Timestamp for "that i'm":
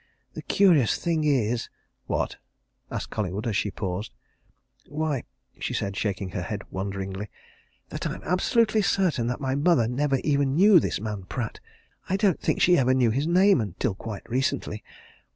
7.89-8.23